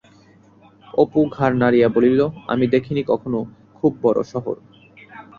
অপু 0.93 1.19
ঘাড় 1.29 1.55
নাড়িয়া 1.57 1.87
বলিল, 1.89 2.19
আমি 2.47 2.65
দেখিনি 2.67 3.01
কখনো— 3.03 3.39
খুব 3.75 3.91
বড় 4.01 4.19
শহর? 4.23 4.55